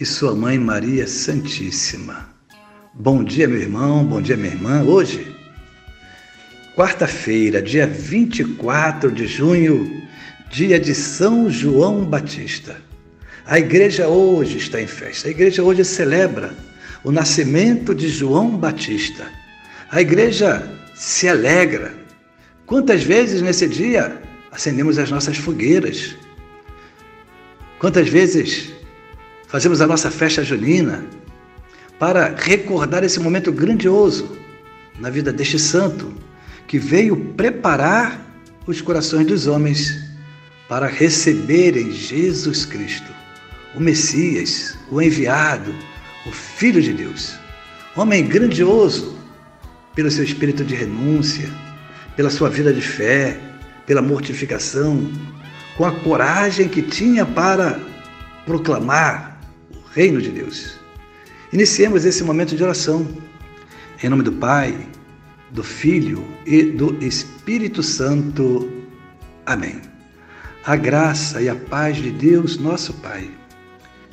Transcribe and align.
e 0.00 0.06
sua 0.06 0.32
mãe 0.32 0.56
Maria 0.56 1.08
Santíssima. 1.08 2.28
Bom 2.94 3.24
dia, 3.24 3.48
meu 3.48 3.60
irmão, 3.60 4.04
bom 4.04 4.22
dia, 4.22 4.36
minha 4.36 4.52
irmã. 4.52 4.82
Hoje, 4.84 5.34
quarta-feira, 6.76 7.60
dia 7.60 7.84
24 7.84 9.10
de 9.10 9.26
junho, 9.26 10.02
dia 10.50 10.78
de 10.78 10.94
São 10.94 11.50
João 11.50 12.04
Batista. 12.04 12.80
A 13.44 13.58
igreja 13.58 14.06
hoje 14.06 14.58
está 14.58 14.80
em 14.80 14.86
festa. 14.86 15.26
A 15.26 15.30
igreja 15.32 15.64
hoje 15.64 15.84
celebra 15.84 16.54
o 17.02 17.10
nascimento 17.10 17.92
de 17.92 18.08
João 18.08 18.56
Batista. 18.56 19.26
A 19.90 20.00
igreja 20.00 20.70
se 20.94 21.28
alegra. 21.28 21.92
Quantas 22.66 23.02
vezes 23.02 23.42
nesse 23.42 23.66
dia 23.66 24.16
acendemos 24.52 24.96
as 24.96 25.10
nossas 25.10 25.36
fogueiras? 25.38 26.14
Quantas 27.80 28.08
vezes 28.08 28.77
fazemos 29.48 29.80
a 29.80 29.86
nossa 29.86 30.10
festa 30.10 30.44
junina 30.44 31.04
para 31.98 32.34
recordar 32.36 33.02
esse 33.02 33.18
momento 33.18 33.50
grandioso 33.50 34.36
na 35.00 35.10
vida 35.10 35.32
deste 35.32 35.58
santo 35.58 36.12
que 36.66 36.78
veio 36.78 37.16
preparar 37.34 38.24
os 38.66 38.80
corações 38.80 39.26
dos 39.26 39.46
homens 39.46 39.98
para 40.68 40.86
receberem 40.86 41.90
Jesus 41.90 42.66
Cristo, 42.66 43.10
o 43.74 43.80
Messias, 43.80 44.76
o 44.90 45.00
enviado, 45.00 45.74
o 46.26 46.30
Filho 46.30 46.82
de 46.82 46.92
Deus. 46.92 47.34
Homem 47.96 48.26
grandioso 48.26 49.18
pelo 49.94 50.10
seu 50.10 50.22
espírito 50.22 50.62
de 50.62 50.74
renúncia, 50.74 51.48
pela 52.14 52.28
sua 52.28 52.50
vida 52.50 52.72
de 52.72 52.82
fé, 52.82 53.40
pela 53.86 54.02
mortificação, 54.02 55.10
com 55.76 55.86
a 55.86 55.92
coragem 55.92 56.68
que 56.68 56.82
tinha 56.82 57.24
para 57.24 57.80
proclamar 58.44 59.37
reino 59.94 60.20
de 60.20 60.30
Deus. 60.30 60.78
Iniciemos 61.52 62.04
esse 62.04 62.22
momento 62.22 62.54
de 62.54 62.62
oração. 62.62 63.06
Em 64.02 64.08
nome 64.08 64.22
do 64.22 64.32
Pai, 64.32 64.76
do 65.50 65.62
Filho 65.62 66.24
e 66.46 66.62
do 66.62 66.96
Espírito 67.02 67.82
Santo. 67.82 68.70
Amém. 69.46 69.80
A 70.64 70.76
graça 70.76 71.40
e 71.40 71.48
a 71.48 71.54
paz 71.54 71.96
de 71.96 72.10
Deus, 72.10 72.58
nosso 72.58 72.92
Pai, 72.94 73.30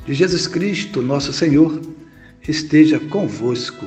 de 0.06 0.14
Jesus 0.14 0.46
Cristo, 0.46 1.02
nosso 1.02 1.32
Senhor, 1.32 1.80
esteja 2.48 2.98
convosco. 2.98 3.86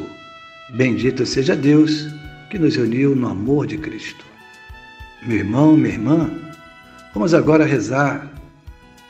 Bendito 0.75 1.25
seja 1.25 1.55
Deus 1.55 2.07
que 2.49 2.59
nos 2.59 2.77
uniu 2.77 3.15
no 3.15 3.27
amor 3.27 3.65
de 3.65 3.77
Cristo. 3.77 4.23
Meu 5.25 5.37
irmão, 5.37 5.75
minha 5.75 5.93
irmã, 5.93 6.31
vamos 7.13 7.33
agora 7.33 7.65
rezar 7.65 8.31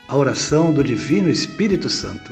a 0.08 0.16
oração 0.16 0.74
do 0.74 0.84
Divino 0.84 1.30
Espírito 1.30 1.90
Santo. 1.90 2.32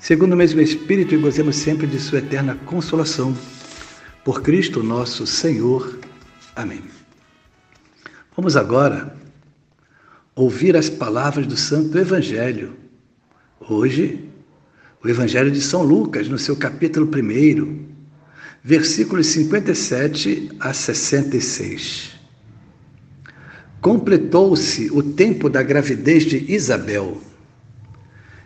segundo 0.00 0.32
o 0.32 0.36
mesmo 0.36 0.60
Espírito, 0.60 1.14
e 1.14 1.18
gozemos 1.18 1.56
sempre 1.56 1.86
de 1.86 2.00
Sua 2.00 2.18
eterna 2.18 2.56
consolação. 2.64 3.36
Por 4.24 4.42
Cristo 4.42 4.82
nosso 4.82 5.26
Senhor. 5.26 5.98
Amém. 6.56 6.82
Vamos 8.34 8.56
agora 8.56 9.14
ouvir 10.34 10.76
as 10.76 10.88
palavras 10.88 11.46
do 11.46 11.56
Santo 11.56 11.98
Evangelho. 11.98 12.74
Hoje, 13.60 14.24
o 15.04 15.08
Evangelho 15.08 15.50
de 15.50 15.60
São 15.60 15.82
Lucas, 15.82 16.28
no 16.28 16.38
seu 16.38 16.56
capítulo 16.56 17.06
1, 17.06 17.86
versículos 18.64 19.26
57 19.26 20.50
a 20.58 20.72
66. 20.72 22.12
Completou-se 23.80 24.90
o 24.90 25.02
tempo 25.02 25.48
da 25.48 25.62
gravidez 25.62 26.24
de 26.24 26.52
Isabel 26.52 27.20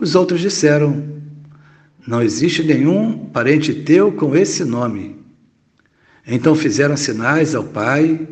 Os 0.00 0.14
outros 0.14 0.40
disseram: 0.40 1.04
Não 2.06 2.22
existe 2.22 2.62
nenhum 2.62 3.26
parente 3.26 3.74
teu 3.74 4.10
com 4.10 4.34
esse 4.34 4.64
nome. 4.64 5.14
Então 6.26 6.54
fizeram 6.54 6.96
sinais 6.96 7.54
ao 7.54 7.64
pai, 7.64 8.26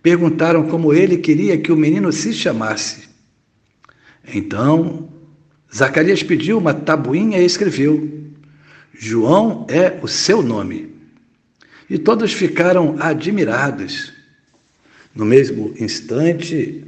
perguntaram 0.00 0.68
como 0.68 0.94
ele 0.94 1.16
queria 1.16 1.58
que 1.58 1.72
o 1.72 1.76
menino 1.76 2.12
se 2.12 2.32
chamasse. 2.32 3.08
Então 4.32 5.08
Zacarias 5.74 6.22
pediu 6.22 6.58
uma 6.58 6.72
tabuinha 6.72 7.40
e 7.40 7.44
escreveu: 7.44 8.08
João 8.96 9.66
é 9.68 9.98
o 10.00 10.06
seu 10.06 10.42
nome. 10.42 10.94
E 11.90 11.98
todos 11.98 12.32
ficaram 12.32 12.94
admirados. 13.00 14.12
No 15.12 15.24
mesmo 15.24 15.74
instante, 15.76 16.84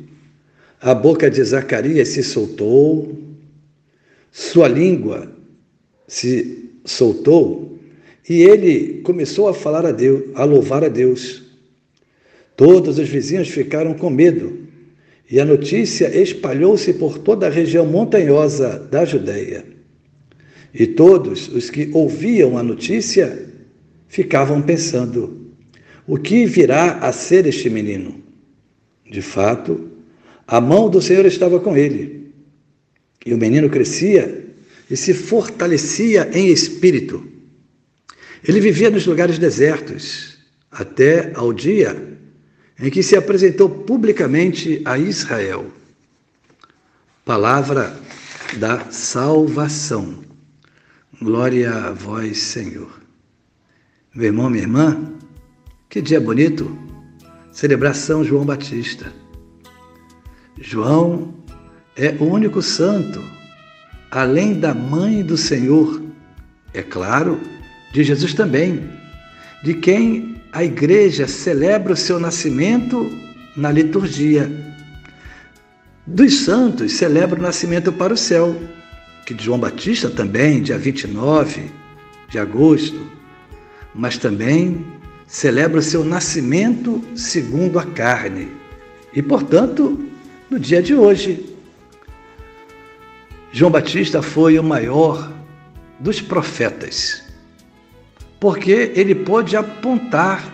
a 0.80 0.94
boca 0.94 1.28
de 1.28 1.42
Zacarias 1.42 2.08
se 2.08 2.22
soltou, 2.22 3.25
sua 4.36 4.68
língua 4.68 5.32
se 6.06 6.68
soltou 6.84 7.78
e 8.28 8.42
ele 8.42 9.00
começou 9.02 9.48
a 9.48 9.54
falar 9.54 9.86
a 9.86 9.92
Deus, 9.92 10.24
a 10.34 10.44
louvar 10.44 10.84
a 10.84 10.88
Deus. 10.88 11.42
Todos 12.54 12.98
os 12.98 13.08
vizinhos 13.08 13.48
ficaram 13.48 13.94
com 13.94 14.10
medo 14.10 14.58
e 15.30 15.40
a 15.40 15.44
notícia 15.44 16.14
espalhou-se 16.14 16.92
por 16.92 17.16
toda 17.16 17.46
a 17.46 17.50
região 17.50 17.86
montanhosa 17.86 18.78
da 18.78 19.06
Judéia. 19.06 19.64
E 20.74 20.86
todos 20.86 21.48
os 21.48 21.70
que 21.70 21.88
ouviam 21.94 22.58
a 22.58 22.62
notícia 22.62 23.48
ficavam 24.06 24.60
pensando: 24.60 25.50
o 26.06 26.18
que 26.18 26.44
virá 26.44 26.98
a 26.98 27.10
ser 27.10 27.46
este 27.46 27.70
menino? 27.70 28.20
De 29.10 29.22
fato, 29.22 29.88
a 30.46 30.60
mão 30.60 30.90
do 30.90 31.00
Senhor 31.00 31.24
estava 31.24 31.58
com 31.58 31.74
ele 31.74 32.25
e 33.26 33.34
o 33.34 33.38
menino 33.38 33.68
crescia 33.68 34.46
e 34.88 34.96
se 34.96 35.12
fortalecia 35.12 36.30
em 36.32 36.46
espírito. 36.46 37.26
Ele 38.46 38.60
vivia 38.60 38.88
nos 38.88 39.04
lugares 39.04 39.36
desertos, 39.36 40.38
até 40.70 41.32
ao 41.34 41.52
dia 41.52 42.16
em 42.78 42.88
que 42.88 43.02
se 43.02 43.16
apresentou 43.16 43.68
publicamente 43.68 44.80
a 44.84 44.96
Israel. 44.96 45.66
Palavra 47.24 47.98
da 48.58 48.90
salvação. 48.90 50.22
Glória 51.20 51.72
a 51.72 51.92
vós, 51.92 52.38
Senhor. 52.38 53.00
Meu 54.14 54.26
irmão, 54.26 54.48
minha 54.48 54.62
irmã, 54.62 55.12
que 55.88 56.00
dia 56.00 56.20
bonito! 56.20 56.78
Celebração 57.52 58.22
João 58.22 58.44
Batista. 58.44 59.12
João 60.60 61.34
é 61.96 62.14
o 62.20 62.24
único 62.24 62.60
santo, 62.60 63.22
além 64.10 64.54
da 64.54 64.74
mãe 64.74 65.22
do 65.22 65.36
Senhor, 65.36 66.02
é 66.74 66.82
claro, 66.82 67.40
de 67.92 68.04
Jesus 68.04 68.34
também, 68.34 68.84
de 69.64 69.74
quem 69.74 70.36
a 70.52 70.62
igreja 70.62 71.26
celebra 71.26 71.94
o 71.94 71.96
seu 71.96 72.20
nascimento 72.20 73.10
na 73.56 73.72
liturgia. 73.72 74.50
Dos 76.06 76.40
santos 76.40 76.92
celebra 76.92 77.38
o 77.38 77.42
nascimento 77.42 77.90
para 77.92 78.12
o 78.12 78.16
céu, 78.16 78.54
que 79.24 79.32
de 79.32 79.44
João 79.44 79.58
Batista 79.58 80.10
também, 80.10 80.62
dia 80.62 80.78
29 80.78 81.70
de 82.28 82.38
agosto, 82.38 83.00
mas 83.94 84.18
também 84.18 84.84
celebra 85.26 85.78
o 85.78 85.82
seu 85.82 86.04
nascimento 86.04 87.02
segundo 87.14 87.78
a 87.78 87.84
carne. 87.84 88.48
E, 89.14 89.22
portanto, 89.22 90.04
no 90.50 90.60
dia 90.60 90.82
de 90.82 90.94
hoje, 90.94 91.55
João 93.56 93.70
Batista 93.70 94.20
foi 94.20 94.58
o 94.58 94.62
maior 94.62 95.32
dos 95.98 96.20
profetas, 96.20 97.22
porque 98.38 98.92
ele 98.94 99.14
pôde 99.14 99.56
apontar 99.56 100.44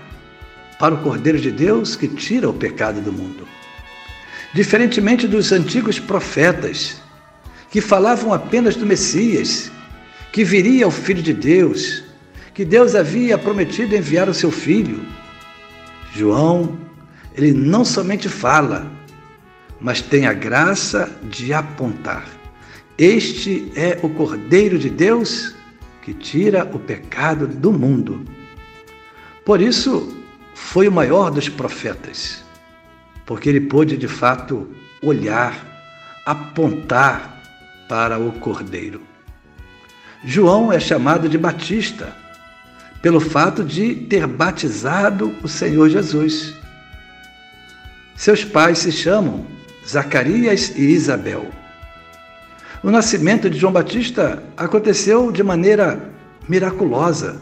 para 0.78 0.94
o 0.94 0.98
Cordeiro 0.98 1.40
de 1.40 1.50
Deus 1.50 1.96
que 1.96 2.06
tira 2.06 2.48
o 2.48 2.54
pecado 2.54 3.00
do 3.00 3.12
mundo. 3.12 3.48
Diferentemente 4.54 5.26
dos 5.26 5.50
antigos 5.50 5.98
profetas, 5.98 7.02
que 7.72 7.80
falavam 7.80 8.32
apenas 8.32 8.76
do 8.76 8.86
Messias, 8.86 9.68
que 10.30 10.44
viria 10.44 10.86
o 10.86 10.92
Filho 10.92 11.24
de 11.24 11.32
Deus, 11.32 12.04
que 12.54 12.64
Deus 12.64 12.94
havia 12.94 13.36
prometido 13.36 13.96
enviar 13.96 14.28
o 14.28 14.34
seu 14.34 14.52
Filho. 14.52 15.04
João, 16.14 16.78
ele 17.34 17.52
não 17.52 17.84
somente 17.84 18.28
fala, 18.28 18.86
mas 19.80 20.00
tem 20.00 20.24
a 20.24 20.32
graça 20.32 21.10
de 21.24 21.52
apontar. 21.52 22.41
Este 22.98 23.72
é 23.74 23.98
o 24.02 24.08
Cordeiro 24.10 24.78
de 24.78 24.90
Deus 24.90 25.54
que 26.02 26.12
tira 26.12 26.64
o 26.64 26.78
pecado 26.78 27.46
do 27.46 27.72
mundo. 27.72 28.24
Por 29.44 29.60
isso, 29.60 30.16
foi 30.54 30.88
o 30.88 30.92
maior 30.92 31.30
dos 31.30 31.48
profetas, 31.48 32.44
porque 33.24 33.48
ele 33.48 33.60
pôde 33.60 33.96
de 33.96 34.08
fato 34.08 34.68
olhar, 35.02 35.66
apontar 36.26 37.42
para 37.88 38.18
o 38.18 38.32
Cordeiro. 38.32 39.00
João 40.24 40.72
é 40.72 40.78
chamado 40.78 41.28
de 41.28 41.38
Batista, 41.38 42.16
pelo 43.00 43.20
fato 43.20 43.64
de 43.64 43.94
ter 43.94 44.26
batizado 44.26 45.34
o 45.42 45.48
Senhor 45.48 45.88
Jesus. 45.88 46.54
Seus 48.14 48.44
pais 48.44 48.78
se 48.78 48.92
chamam 48.92 49.44
Zacarias 49.86 50.72
e 50.76 50.82
Isabel. 50.82 51.50
O 52.82 52.90
nascimento 52.90 53.48
de 53.48 53.56
João 53.56 53.72
Batista 53.72 54.42
aconteceu 54.56 55.30
de 55.30 55.40
maneira 55.40 56.10
miraculosa, 56.48 57.40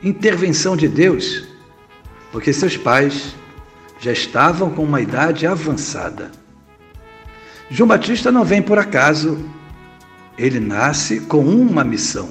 intervenção 0.00 0.76
de 0.76 0.86
Deus, 0.86 1.48
porque 2.30 2.52
seus 2.52 2.76
pais 2.76 3.34
já 3.98 4.12
estavam 4.12 4.70
com 4.70 4.84
uma 4.84 5.00
idade 5.00 5.48
avançada. 5.48 6.30
João 7.68 7.88
Batista 7.88 8.30
não 8.30 8.44
vem 8.44 8.62
por 8.62 8.78
acaso, 8.78 9.44
ele 10.38 10.60
nasce 10.60 11.22
com 11.22 11.40
uma 11.40 11.82
missão. 11.82 12.28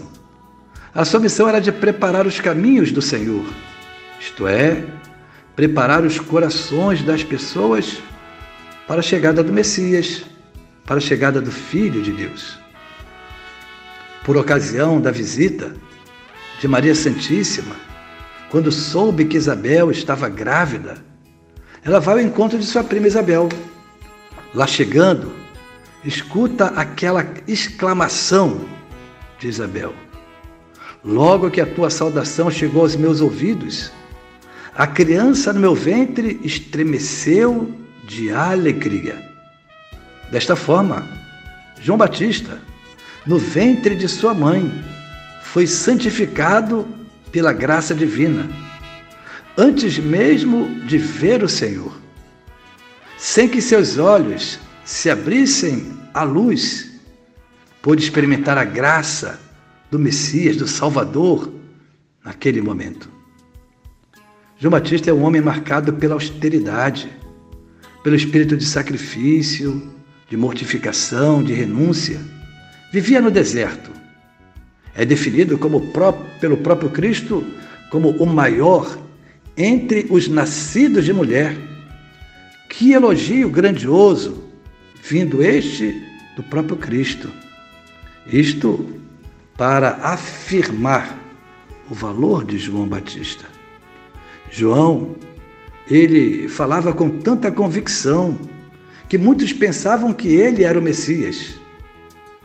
A 0.95 1.03
sua 1.03 1.19
missão 1.19 1.49
era 1.49 1.59
de 1.59 1.73
preparar 1.73 2.25
os 2.25 2.39
caminhos 2.39 2.93
do 2.93 3.01
Senhor, 3.01 3.45
isto 4.21 4.47
é, 4.47 4.85
preparar 5.53 6.01
os 6.05 6.17
corações 6.17 7.03
das 7.03 7.25
pessoas 7.25 8.01
para 8.87 9.01
a 9.01 9.03
chegada 9.03 9.43
do 9.43 9.51
Messias 9.51 10.23
para 10.87 10.97
a 10.97 11.01
chegada 11.01 11.41
do 11.41 11.51
Filho 11.51 12.01
de 12.01 12.13
Deus. 12.13 12.57
Por 14.23 14.37
ocasião 14.37 14.99
da 14.99 15.11
visita 15.11 15.75
de 16.59 16.67
Maria 16.67 16.95
Santíssima, 16.95 17.75
quando 18.49 18.71
soube 18.71 19.25
que 19.25 19.35
Isabel 19.35 19.91
estava 19.91 20.29
grávida, 20.29 20.95
ela 21.83 21.99
vai 21.99 22.15
ao 22.15 22.21
encontro 22.21 22.57
de 22.57 22.65
sua 22.65 22.83
prima 22.83 23.05
Isabel. 23.05 23.49
Lá 24.55 24.65
chegando, 24.65 25.33
escuta 26.05 26.67
aquela 26.67 27.25
exclamação 27.45 28.61
de 29.37 29.49
Isabel. 29.49 29.93
Logo 31.03 31.51
que 31.51 31.59
a 31.59 31.65
tua 31.65 31.89
saudação 31.89 32.49
chegou 32.49 32.81
aos 32.81 32.95
meus 32.95 33.19
ouvidos, 33.19 33.91
a 34.73 34.87
criança 34.87 35.51
no 35.51 35.59
meu 35.59 35.75
ventre 35.75 36.39
estremeceu 36.43 37.73
de 38.05 38.31
alegria. 38.31 39.36
Desta 40.31 40.55
forma, 40.55 41.07
João 41.81 41.97
Batista, 41.97 42.61
no 43.25 43.37
ventre 43.37 43.95
de 43.95 44.07
sua 44.07 44.33
mãe, 44.33 44.71
foi 45.41 45.65
santificado 45.65 46.87
pela 47.31 47.53
graça 47.53 47.95
divina, 47.95 48.49
antes 49.57 49.97
mesmo 49.97 50.67
de 50.85 50.97
ver 50.97 51.43
o 51.43 51.49
Senhor. 51.49 51.93
Sem 53.17 53.47
que 53.47 53.61
seus 53.61 53.97
olhos 53.97 54.59
se 54.83 55.09
abrissem 55.09 55.97
à 56.13 56.23
luz, 56.23 56.91
pôde 57.81 58.03
experimentar 58.03 58.57
a 58.57 58.63
graça 58.63 59.39
do 59.89 59.97
Messias, 59.97 60.57
do 60.57 60.67
Salvador, 60.67 61.51
naquele 62.23 62.61
momento. 62.61 63.09
João 64.59 64.71
Batista 64.71 65.09
é 65.09 65.13
um 65.13 65.23
homem 65.23 65.41
marcado 65.41 65.93
pela 65.93 66.15
austeridade, 66.15 67.09
pelo 68.03 68.15
espírito 68.15 68.57
de 68.57 68.65
sacrifício, 68.65 69.96
de 70.29 70.35
mortificação, 70.35 71.41
de 71.41 71.53
renúncia, 71.53 72.19
vivia 72.91 73.21
no 73.21 73.31
deserto. 73.31 73.91
É 74.95 75.05
definido 75.05 75.57
como 75.57 75.91
pelo 76.39 76.57
próprio 76.57 76.89
Cristo 76.89 77.45
como 77.89 78.09
o 78.09 78.25
maior 78.25 78.97
entre 79.55 80.07
os 80.09 80.27
nascidos 80.27 81.05
de 81.05 81.13
mulher. 81.13 81.55
Que 82.69 82.93
elogio 82.93 83.49
grandioso, 83.49 84.43
vindo 85.01 85.41
este 85.41 86.01
do 86.35 86.43
próprio 86.43 86.77
Cristo. 86.77 87.31
Isto 88.27 88.87
para 89.55 89.97
afirmar 90.01 91.17
o 91.89 91.93
valor 91.93 92.43
de 92.43 92.57
João 92.57 92.87
Batista. 92.87 93.45
João, 94.51 95.15
ele 95.89 96.47
falava 96.49 96.93
com 96.93 97.09
tanta 97.09 97.51
convicção 97.51 98.37
que 99.09 99.17
muitos 99.17 99.53
pensavam 99.53 100.13
que 100.13 100.27
ele 100.27 100.63
era 100.63 100.79
o 100.79 100.81
Messias. 100.81 101.55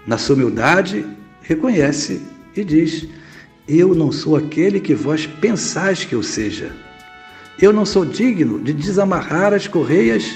Na 0.07 0.19
sua 0.19 0.37
humildade, 0.37 1.05
reconhece 1.43 2.23
e 2.57 2.65
diz: 2.65 3.07
Eu 3.67 3.95
não 3.95 4.13
sou 4.13 4.37
aquele 4.37 4.81
que 4.81 4.95
vós 4.95 5.27
pensais 5.27 6.05
que 6.05 6.15
eu 6.15 6.23
seja. 6.23 6.73
Eu 7.61 7.73
não 7.73 7.85
sou 7.85 8.05
digno 8.05 8.59
de 8.61 8.73
desamarrar 8.73 9.53
as 9.53 9.67
correias 9.67 10.33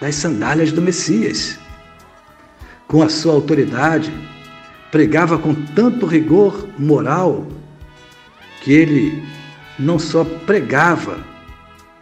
das 0.00 0.14
sandálias 0.14 0.72
do 0.72 0.80
Messias. 0.80 1.58
Com 2.88 3.02
a 3.02 3.08
sua 3.08 3.34
autoridade, 3.34 4.12
pregava 4.90 5.38
com 5.38 5.54
tanto 5.54 6.06
rigor 6.06 6.68
moral 6.78 7.46
que 8.62 8.72
ele 8.72 9.22
não 9.78 9.98
só 9.98 10.24
pregava, 10.24 11.24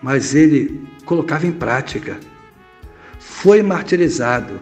mas 0.03 0.35
ele 0.35 0.81
colocava 1.05 1.47
em 1.47 1.53
prática 1.53 2.19
foi 3.29 3.63
martirizado. 3.63 4.61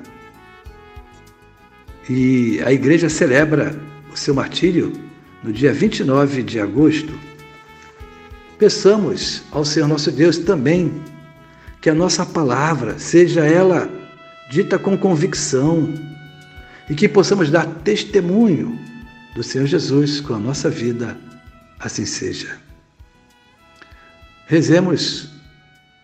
E 2.09 2.61
a 2.65 2.73
igreja 2.73 3.09
celebra 3.09 3.75
o 4.13 4.17
seu 4.17 4.35
martírio 4.35 4.93
no 5.43 5.53
dia 5.53 5.73
29 5.73 6.43
de 6.43 6.61
agosto. 6.61 7.19
Peçamos 8.59 9.43
ao 9.51 9.65
Senhor 9.65 9.89
nosso 9.89 10.11
Deus 10.11 10.39
também 10.39 10.93
que 11.81 11.89
a 11.89 11.95
nossa 11.95 12.27
palavra 12.27 12.99
seja 12.99 13.47
ela 13.47 13.91
dita 14.51 14.79
com 14.79 14.97
convicção 14.97 15.95
e 16.89 16.95
que 16.95 17.09
possamos 17.09 17.51
dar 17.51 17.67
testemunho 17.67 18.79
do 19.35 19.43
Senhor 19.43 19.67
Jesus 19.67 20.21
com 20.21 20.35
a 20.35 20.39
nossa 20.39 20.69
vida, 20.69 21.17
assim 21.79 22.05
seja. 22.05 22.59
Rezemos 24.47 25.31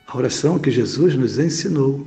a 0.07 0.16
oração 0.16 0.59
que 0.59 0.71
Jesus 0.71 1.14
nos 1.14 1.38
ensinou. 1.38 2.07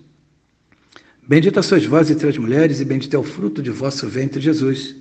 Bendita 1.31 1.61
sois 1.61 1.85
vós 1.85 2.11
entre 2.11 2.27
as 2.27 2.37
mulheres, 2.37 2.81
e 2.81 2.83
bendito 2.83 3.15
é 3.15 3.17
o 3.17 3.23
fruto 3.23 3.63
de 3.63 3.71
vosso 3.71 4.05
ventre, 4.05 4.41
Jesus. 4.41 4.97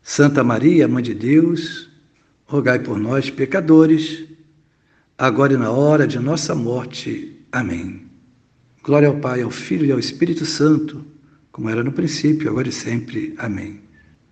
Santa 0.00 0.44
Maria, 0.44 0.86
Mãe 0.86 1.02
de 1.02 1.14
Deus, 1.14 1.90
rogai 2.44 2.78
por 2.78 2.96
nós, 2.96 3.28
pecadores, 3.28 4.22
agora 5.18 5.54
e 5.54 5.56
na 5.56 5.72
hora 5.72 6.06
de 6.06 6.20
nossa 6.20 6.54
morte. 6.54 7.44
Amém. 7.50 8.06
Glória 8.84 9.08
ao 9.08 9.18
Pai, 9.18 9.42
ao 9.42 9.50
Filho 9.50 9.84
e 9.84 9.90
ao 9.90 9.98
Espírito 9.98 10.46
Santo, 10.46 11.04
como 11.50 11.68
era 11.68 11.82
no 11.82 11.90
princípio, 11.90 12.48
agora 12.48 12.68
e 12.68 12.72
sempre. 12.72 13.34
Amém. 13.36 13.80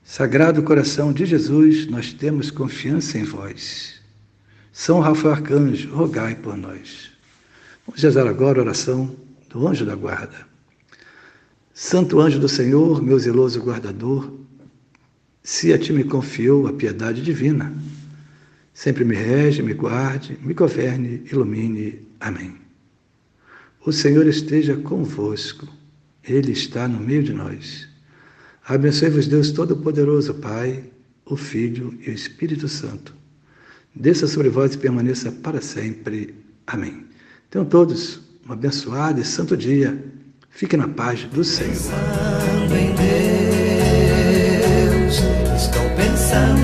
Sagrado 0.05 0.63
coração 0.63 1.13
de 1.13 1.27
Jesus, 1.27 1.89
nós 1.89 2.13
temos 2.13 2.53
confiança 2.53 3.19
em 3.19 3.25
vós. 3.25 4.01
São 4.73 5.01
Rafael 5.01 5.35
Arcanjo, 5.35 5.93
rogai 5.93 6.37
por 6.37 6.57
nós. 6.57 7.11
Vamos 7.85 8.01
rezar 8.01 8.29
agora 8.29 8.61
a 8.61 8.63
oração 8.63 9.17
do 9.51 9.67
anjo 9.67 9.85
da 9.85 9.97
guarda. 9.97 10.54
Santo 11.77 12.21
anjo 12.21 12.39
do 12.39 12.49
Senhor, 12.49 13.03
meu 13.03 13.19
zeloso 13.19 13.61
guardador, 13.61 14.33
se 15.43 15.73
a 15.73 15.79
ti 15.79 15.93
me 15.93 16.05
confiou 16.05 16.69
a 16.69 16.73
piedade 16.73 17.21
divina, 17.21 17.75
sempre 18.73 19.05
me 19.05 19.17
rege, 19.17 19.61
me 19.61 19.75
guarde, 19.75 20.39
me 20.41 20.55
governe, 20.55 21.25
ilumine. 21.33 22.01
Amém. 22.21 22.55
O 23.85 23.91
Senhor 23.91 24.25
esteja 24.29 24.77
convosco, 24.77 25.67
Ele 26.23 26.53
está 26.53 26.87
no 26.87 27.01
meio 27.01 27.25
de 27.25 27.33
nós. 27.33 27.89
Abençoe-vos, 28.65 29.27
Deus 29.27 29.51
Todo-Poderoso, 29.51 30.33
Pai, 30.35 30.85
o 31.27 31.37
Filho 31.37 31.93
e 32.07 32.09
o 32.09 32.15
Espírito 32.15 32.69
Santo. 32.69 33.13
Desça 33.93 34.29
sobre 34.29 34.49
vós 34.49 34.75
e 34.75 34.79
permaneça 34.79 35.33
para 35.33 35.61
sempre. 35.61 36.37
Amém. 36.69 37.05
Tenham 37.51 37.67
todos 37.67 38.21
um 38.49 38.53
abençoado 38.53 39.21
e 39.21 39.25
santo 39.25 39.57
dia. 39.57 40.14
Fique 40.55 40.77
na 40.77 40.87
paz 40.87 41.25
do 41.25 41.43
Senhor. 41.43 41.73
Pensando 41.73 42.77
em 42.77 42.95
Deus, 45.05 45.17
estou 45.61 45.91
pensando 45.97 46.64